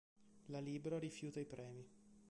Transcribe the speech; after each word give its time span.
La 0.47 0.59
Libra 0.59 0.97
rifiuta 0.97 1.39
i 1.39 1.45
premi. 1.45 1.87